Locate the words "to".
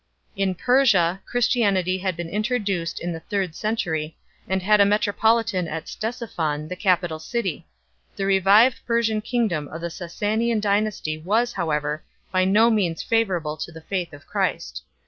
13.57-13.71